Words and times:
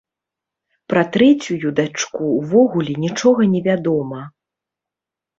Пра 0.91 1.01
трэцюю 1.17 1.67
дачку 1.79 2.29
ўвогуле 2.37 2.93
нічога 3.03 3.41
невядома. 3.53 4.21